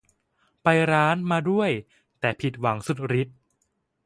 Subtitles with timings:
[0.63, 1.71] ไปร้าน มาด้วย
[2.19, 3.37] แต่ผิดหวังสุดฤทธิ์